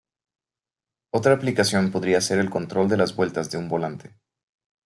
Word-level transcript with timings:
Otra 1.13 1.33
aplicación 1.35 1.91
podría 1.91 2.21
ser 2.21 2.39
el 2.39 2.49
control 2.49 2.89
de 2.89 2.97
las 2.97 3.15
vueltas 3.15 3.51
de 3.51 3.59
un 3.59 3.69
volante. 3.69 4.15